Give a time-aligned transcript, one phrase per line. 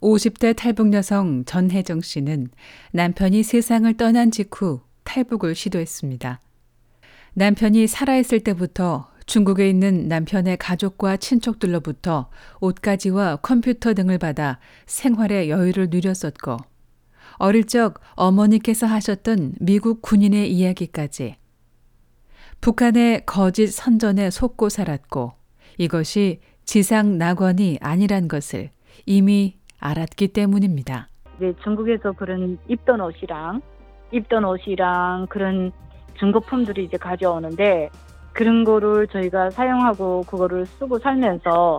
[0.00, 2.48] 50대 탈북 여성 전혜정 씨는
[2.92, 6.40] 남편이 세상을 떠난 직후 탈북을 시도했습니다.
[7.34, 12.30] 남편이 살아있을 때부터 중국에 있는 남편의 가족과 친척들로부터
[12.60, 16.56] 옷가지와 컴퓨터 등을 받아 생활의 여유를 누렸었고,
[17.34, 21.36] 어릴 적 어머니께서 하셨던 미국 군인의 이야기까지
[22.60, 25.32] 북한의 거짓 선전에 속고 살았고,
[25.76, 28.70] 이것이 지상 낙원이 아니란 것을
[29.06, 31.08] 이미 알았기 때문입니다.
[31.36, 33.60] 이제 중국에서 그런 입던 옷이랑
[34.12, 35.70] 입던 옷이랑 그런
[36.18, 37.90] 중고품들이 이제 가져오는데
[38.32, 41.78] 그런 거를 저희가 사용하고 그거를 쓰고 살면서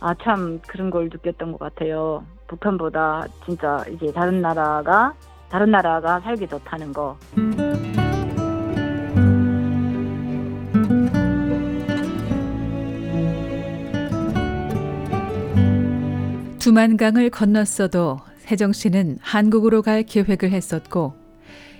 [0.00, 2.24] 아 참 그런 걸 느꼈던 것 같아요.
[2.48, 5.12] 북한보다 진짜 이제 다른 나라가
[5.50, 7.18] 다른 나라가 살기 좋다는 거.
[16.60, 21.14] 두만강을 건넜어도 세정 씨는 한국으로 갈 계획을 했었고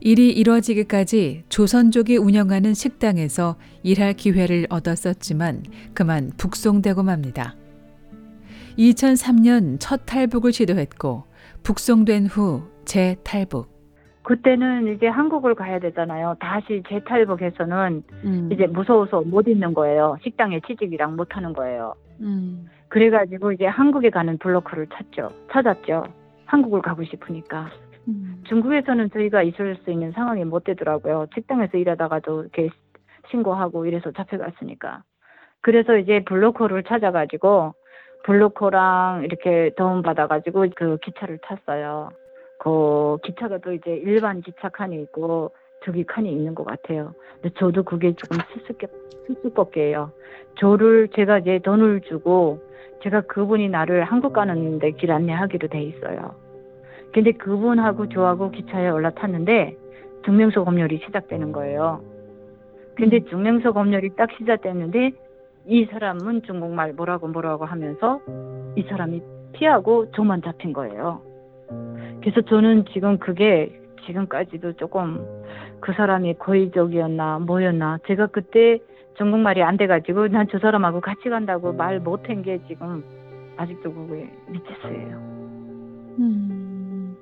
[0.00, 5.62] 일이 이뤄지기까지 조선족이 운영하는 식당에서 일할 기회를 얻었었지만
[5.94, 7.54] 그만 북송되고 맙니다.
[8.76, 11.24] 2003년 첫 탈북을 시도했고
[11.62, 13.74] 북송된 후 재탈북.
[14.24, 16.36] 그때는 이제 한국을 가야 되잖아요.
[16.38, 18.50] 다시 재탈북해서는 음.
[18.52, 20.18] 이제 무서워서 못 있는 거예요.
[20.22, 21.94] 식당에 취직이랑 못 하는 거예요.
[22.20, 22.68] 음.
[22.88, 25.30] 그래가지고 이제 한국에 가는 블로커를 찾죠.
[25.52, 26.04] 찾았죠.
[26.46, 27.70] 한국을 가고 싶으니까.
[28.08, 28.42] 음.
[28.46, 31.26] 중국에서는 저희가 있을 수 있는 상황이 못 되더라고요.
[31.34, 32.70] 식당에서 일하다가도 이렇게
[33.30, 35.02] 신고하고 이래서 잡혀갔으니까.
[35.60, 37.74] 그래서 이제 블로커를 찾아가지고
[38.24, 42.10] 블로커랑 이렇게 도움 받아가지고 그 기차를 탔어요.
[42.58, 45.52] 그 기차가 또 이제 일반 기차 칸이 있고
[45.84, 47.14] 저기 칸이 있는 것 같아요.
[47.40, 48.86] 근데 저도 그게 조금 수수께
[49.26, 50.10] 수수께끼예요.
[50.58, 52.60] 저를 제가 이제 돈을 주고
[53.02, 56.34] 제가 그분이 나를 한국 가는데 길 안내하기로 돼 있어요.
[57.12, 59.76] 근데 그분하고 저하고 기차에 올라탔는데
[60.24, 62.02] 증명서 검열이 시작되는 거예요.
[62.96, 65.12] 근데 증명서 검열이 딱 시작됐는데
[65.66, 68.20] 이 사람은 중국말 뭐라고 뭐라고 하면서
[68.76, 71.20] 이 사람이 피하고 저만 잡힌 거예요.
[72.20, 73.72] 그래서 저는 지금 그게
[74.06, 75.24] 지금까지도 조금
[75.80, 78.78] 그 사람이 고의적이었나 뭐였나 제가 그때
[79.18, 83.04] 중국말이 안 돼가지고 난 저 사람하고 같이 간다고 말 못한 게 지금
[83.56, 84.30] 아직도 그게.
[86.18, 87.16] 음.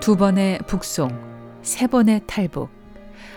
[0.00, 1.08] 두 번의 북송,
[1.64, 2.68] 세 번의 탈북.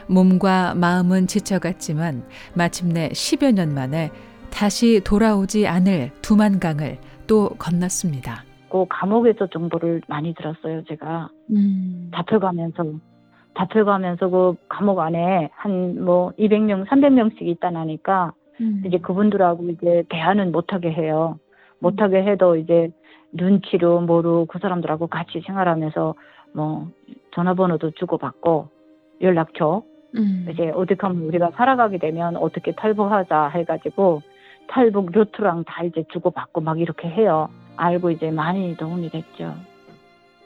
[0.09, 2.23] 몸과 마음은 지쳐갔지만
[2.55, 4.11] 마침내 10여 년 만에
[4.51, 8.43] 다시 돌아오지 않을 두만강을 또 건넜습니다.
[8.69, 11.29] 그 감옥에서 정보를 많이 들었어요, 제가.
[11.51, 12.11] 음.
[12.15, 12.83] 잡혀가면서.
[13.57, 18.83] 잡혀가면서 그 감옥 안에 한 뭐 200명, 300명씩 있다나니까 음.
[18.85, 21.39] 이제 그분들하고 이제 대화는 못하게 해요.
[21.79, 22.89] 못하게 해도 이제
[23.33, 26.15] 눈치로 뭐로 그 사람들하고 같이 생활하면서
[26.53, 26.87] 뭐
[27.35, 28.69] 전화번호도 주고받고
[29.21, 29.83] 연락처
[30.15, 30.47] 음.
[30.51, 34.21] 이제 어디 가면 우리가 살아가게 되면 어떻게 탈북하자 해가지고
[34.67, 37.49] 탈북 루트랑 다 이제 주고받고 막 이렇게 해요.
[37.77, 39.55] 알고 이제 많이 도움이 됐죠.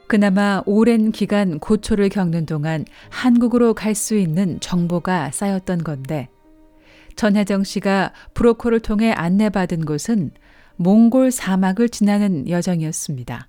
[0.06, 6.28] 그나마 오랜 기간 고초를 겪는 동안 한국으로 갈 수 있는 정보가 쌓였던 건데
[7.16, 10.32] 전혜정 씨가 브로커를 통해 안내받은 곳은
[10.76, 13.46] 몽골 사막을 지나는 여정이었습니다.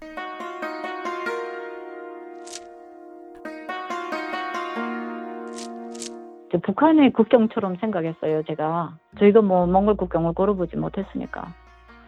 [6.62, 8.97] 북한의 국경처럼 생각했어요, 제가.
[9.19, 11.53] 저희가 뭐 몽골 국경을 걸어보지 못했으니까.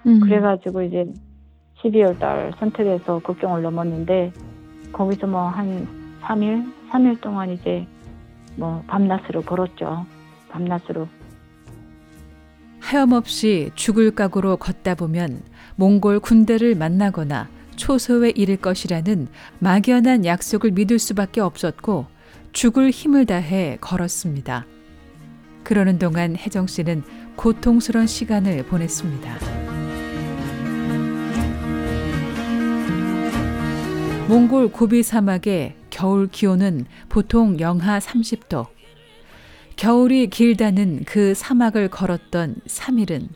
[0.05, 0.19] 음.
[0.19, 1.05] 그래가지고 이제
[1.81, 4.31] 12월 달 선택해서 국경을 넘었는데
[4.91, 5.87] 거기서 뭐 한
[6.21, 7.85] 3일, 3일 동안 이제
[8.55, 10.05] 뭐 밤낮으로 걸었죠.
[10.49, 11.07] 밤낮으로.
[12.85, 15.41] 하염없이 죽을 각오로 걷다 보면
[15.75, 22.05] 몽골 군대를 만나거나 초소에 이를 것이라는 막연한 약속을 믿을 수밖에 없었고
[22.53, 24.67] 죽을 힘을 다해 걸었습니다.
[25.64, 27.02] 그러는 동안 혜정 씨는
[27.35, 29.35] 고통스러운 시간을 보냈습니다.
[34.28, 38.74] 몽골 고비 사막의 겨울 기온은 보통 영하 30도.
[39.75, 43.27] 겨울이 길다는 그 사막을 걸었던 3일은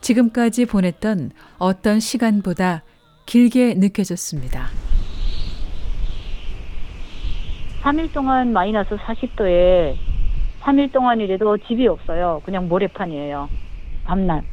[0.00, 2.82] 지금까지 보냈던 어떤 시간보다
[3.26, 4.68] 길게 느껴졌습니다.
[7.82, 9.96] 3일 동안 마이너스 40도에
[10.60, 12.40] 3일 동안이라도 집이 없어요.
[12.44, 13.48] 그냥 모래판이에요.
[14.04, 14.44] 밤낮.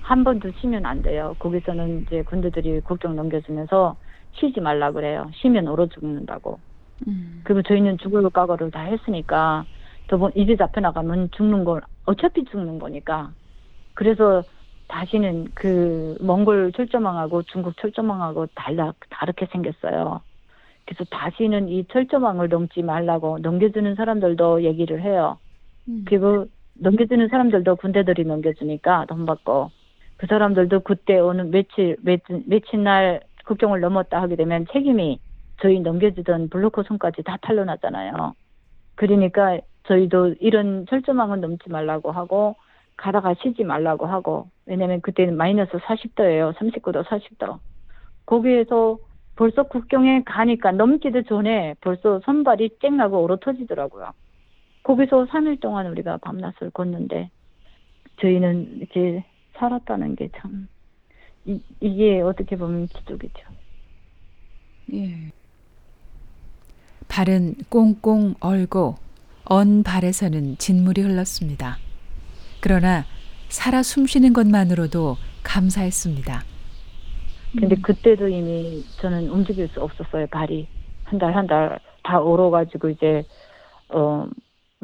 [0.00, 1.36] 한 번도 쉬면 안 돼요.
[1.38, 3.96] 거기서는 이제 군대들이 국경 넘겨주면서
[4.32, 5.30] 쉬지 말라 그래요.
[5.34, 6.58] 쉬면 얼어 죽는다고.
[7.06, 7.42] 음.
[7.44, 9.64] 그리고 저희는 죽을 각오를 다 했으니까
[10.10, 13.30] 저번 이제 잡혀 나가면 죽는 걸 어차피 죽는 거니까
[13.94, 14.42] 그래서
[14.88, 20.20] 다시는 그 몽골 철조망하고 중국 철조망하고 달라 다르게 생겼어요.
[20.84, 25.38] 그래서 다시는 이 철조망을 넘지 말라고 넘겨주는 사람들도 얘기를 해요.
[25.86, 26.04] 음.
[26.08, 29.70] 그리고 넘겨주는 사람들도 군대들이 넘겨주니까 돈 받고
[30.16, 35.20] 그 사람들도 그때 어느 며칠 며칠, 며칠 날 국경을 넘었다 하게 되면 책임이
[35.62, 38.34] 저희 넘겨주던 블로커 손까지 다 탄로나잖아요.
[38.96, 42.56] 그러니까 저희도 이런 철조망은 넘지 말라고 하고
[42.96, 46.54] 가다가 쉬지 말라고 하고 왜냐면 그때는 마이너스 40도예요.
[46.54, 47.58] 39도 40도.
[48.26, 48.98] 거기에서
[49.36, 54.10] 벌써 국경에 가니까 넘기도 전에 벌써 손발이 쨍하고 얼어 터지더라고요.
[54.82, 57.30] 거기서 3일 동안 우리가 밤낮을 걷는데
[58.20, 59.24] 저희는 이렇게
[59.54, 60.68] 살았다는 게 참
[61.80, 63.48] 이게 어떻게 보면 기적이죠.
[64.92, 65.32] 예.
[67.08, 68.94] 발은 꽁꽁 얼고
[69.52, 71.76] 언 발에서는 진물이 흘렀습니다.
[72.62, 73.02] 그러나
[73.48, 76.42] 살아 숨쉬는 것만으로도 감사했습니다.
[77.58, 77.82] 근데 음.
[77.82, 80.28] 그때도 이미 저는 움직일 수 없었어요.
[80.28, 80.68] 발이
[81.04, 83.24] 한 달 한 달 다 얼어가지고 이제
[83.88, 84.28] 어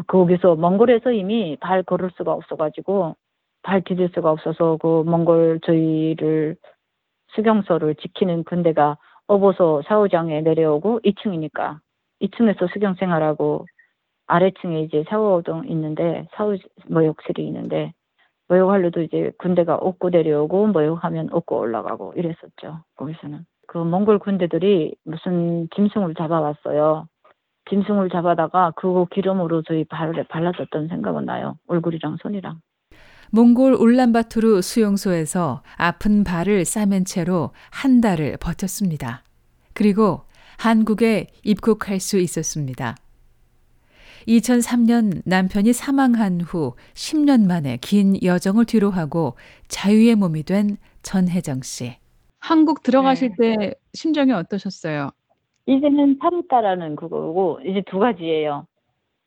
[0.08, 3.14] 거기서 몽골에서 이미 발 걸을 수가 없어가지고
[3.62, 6.56] 발 디딜 수가 없어서 그 몽골 저희를
[7.36, 8.98] 수경소를 지키는 군대가
[9.28, 11.78] 어보소 샤워장에 내려오고 2층이니까
[12.22, 13.66] 2층에서 수경 생활하고
[14.26, 16.56] 아래층에 이제 샤워동 있는데 샤워
[16.88, 17.92] 모욕실이 있는데
[18.48, 26.14] 모욕하려도 이제 군대가 업고 내려오고 모욕하면 업고 올라가고 이랬었죠 거기서는 그 몽골 군대들이 무슨 짐승을
[26.14, 27.06] 잡아왔어요
[27.68, 32.60] 짐승을 잡아다가 그거 기름으로 저희 발에 발라줬던 생각은 나요 얼굴이랑 손이랑
[33.30, 39.24] 몽골 울란바토르 수용소에서 아픈 발을 싸맨 채로 한 달을 버텼습니다.
[39.74, 40.22] 그리고
[40.58, 42.94] 한국에 입국할 수 있었습니다.
[44.26, 49.34] 2003년 남편이 사망한 후 10년 만에 긴 여정을 뒤로하고
[49.68, 51.96] 자유의 몸이 된 전혜정 씨.
[52.40, 55.10] 한국 들어가실 때 심정이 어떠셨어요?
[55.66, 58.66] 이제는 살았다라는 그거고 이제 두 가지예요.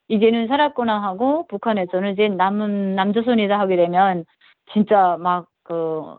[0.07, 4.25] 이제는 살았구나 하고 북한에서는 이제 남은 남조선이다 하게 되면
[4.73, 6.15] 진짜 막 그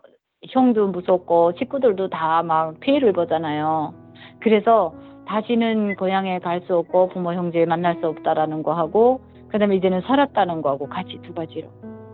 [0.49, 3.93] 형도 무섭고 식구들도 다 막 피해를 보잖아요.
[4.39, 4.93] 그래서
[5.31, 10.61] 다시는 고향에 갈 수 없고 부모 형제 만날 수 없다라는 거 하고 그다음에 이제는 살았다는
[10.61, 11.69] 거하고 같이 두 가지로.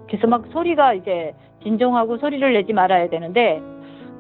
[0.08, 1.34] 그래서 막 소리가 이제
[1.64, 3.60] 진정하고 소리를 내지 말아야 되는데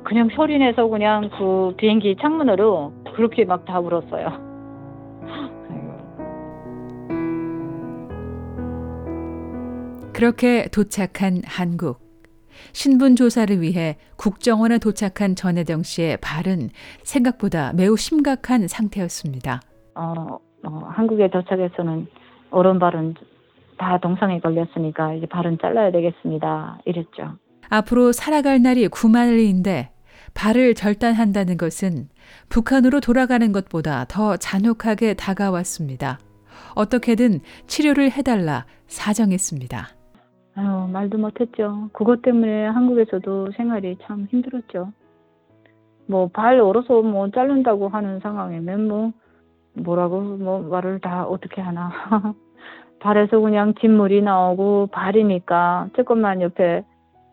[0.03, 4.47] 그냥 소리 내서 그냥 그 비행기 창문으로 그렇게 막 다 울었어요.
[10.13, 12.06] 그렇게 도착한 한국.
[12.73, 16.69] 신분 조사를 위해 국정원에 도착한 전혜정 씨의 발은
[17.03, 19.61] 생각보다 매우 심각한 상태였습니다.
[19.95, 22.07] 어, 어, 한국에 도착해서는
[22.51, 23.15] 오른발은
[23.77, 26.79] 다 동상에 걸렸으니까 이제 발은 잘라야 되겠습니다.
[26.85, 27.37] 이랬죠.
[27.69, 29.89] 앞으로 살아갈 날이 9만일인데
[30.33, 32.09] 발을 절단한다는 것은
[32.49, 36.19] 북한으로 돌아가는 것보다 더 잔혹하게 다가왔습니다.
[36.75, 39.96] 어떻게든 치료를 해달라 사정했습니다.
[40.57, 41.89] 아유, 말도 못했죠.
[41.93, 44.91] 그것 때문에 한국에서도 생활이 참 힘들었죠.
[46.07, 49.11] 뭐, 발 얼어서 뭐, 자른다고 하는 상황이면 뭐,
[49.73, 51.91] 뭐라고, 뭐, 말을 다 어떻게 하나.
[52.99, 56.83] 발에서 그냥 진물이 나오고, 발이니까 조금만 옆에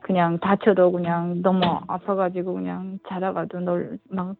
[0.00, 4.36] 그냥 다쳐도 그냥 너무 아파가지고 그냥 자다가도 널, 막,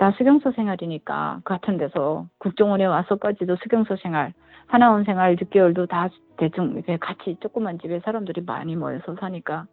[0.00, 4.32] 다 수경소 생활이니까, 같은 데서 국정원에 와서까지도 수경소 생활,
[4.66, 9.66] 하나원 생활 6개월도 다 대충 이렇게 같이 조그만 집에 사람들이 많이 모여서 사니까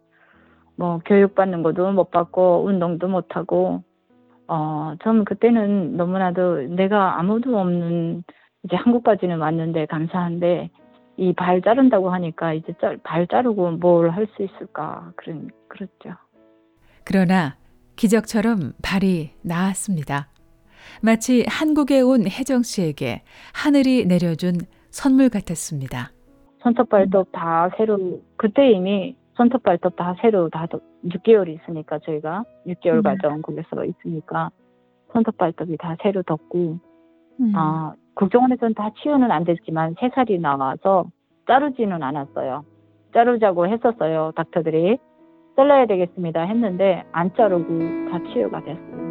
[0.76, 3.82] 뭐 교육받는 것도 못 받고 운동도 못 하고
[4.48, 8.22] 어, 전 그때는 너무나도 내가 아무도 없는
[8.64, 10.68] 이제 한국까지는 왔는데 감사한데
[11.16, 16.16] 이 발 자른다고 하니까 이제 짤, 발 자르고 뭘 할 수 있을까 그런 그렇죠.
[17.06, 17.56] 그러나
[17.98, 20.28] 기적처럼 발이 나았습니다.
[21.02, 24.54] 마치 한국에 온 혜정 씨에게 하늘이 내려준
[24.90, 26.12] 선물 같았습니다.
[26.62, 30.66] 손톱 발톱 다 새로 그때 이미 손톱 발톱 다 새로 다
[31.04, 33.02] 6개월 있으니까 저희가 6개월 음.
[33.02, 34.50] 과정 거기서 있으니까
[35.12, 36.78] 손톱 발톱이 다 새로 덮고
[37.40, 37.52] 음.
[37.56, 41.06] 아 국정원에서는 다 치유는 안 됐지만 세 살이 나와서
[41.48, 42.64] 자르지는 않았어요.
[43.12, 44.98] 자르자고 했었어요 닥터들이
[45.58, 47.66] 잘라야 되겠습니다 했는데 안 자르고
[48.10, 49.08] 다 치유가 됐어요.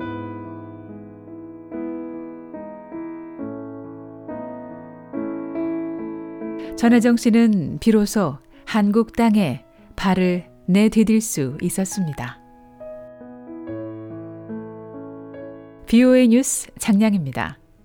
[6.77, 9.65] 전혜정 씨는 비로소 한국 땅에
[9.97, 12.39] 발을 내디딜 수 있었습니다.
[15.87, 17.57] BOA 뉴스 장량입니다.